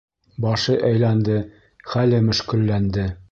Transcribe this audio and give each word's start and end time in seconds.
Башы 0.45 0.77
әйләнде, 0.87 1.37
хәле 1.93 2.25
мөшкөлләнде. 2.31 3.09